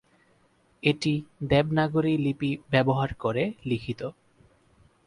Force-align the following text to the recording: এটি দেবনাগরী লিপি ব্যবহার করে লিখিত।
এটি 0.83 1.13
দেবনাগরী 1.43 2.13
লিপি 2.17 2.51
ব্যবহার 2.71 3.09
করে 3.15 3.43
লিখিত। 3.65 4.01